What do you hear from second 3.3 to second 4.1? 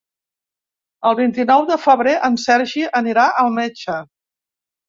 al metge.